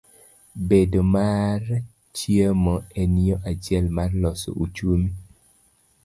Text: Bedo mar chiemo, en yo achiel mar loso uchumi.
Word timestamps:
Bedo 0.69 1.01
mar 1.15 1.63
chiemo, 2.21 2.73
en 3.01 3.13
yo 3.25 3.35
achiel 3.51 3.85
mar 3.97 4.11
loso 4.23 4.49
uchumi. 4.65 5.09